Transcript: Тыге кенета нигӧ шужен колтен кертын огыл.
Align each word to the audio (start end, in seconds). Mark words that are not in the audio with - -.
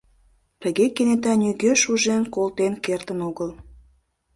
Тыге 0.61 0.85
кенета 0.95 1.33
нигӧ 1.39 1.71
шужен 1.81 2.23
колтен 2.35 2.73
кертын 2.85 3.19
огыл. 3.29 3.51